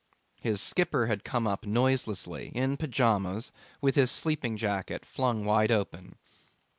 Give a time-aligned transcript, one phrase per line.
[0.39, 5.69] His skipper had come up noiselessly, in pyjamas and with his sleeping jacket flung wide
[5.71, 6.15] open.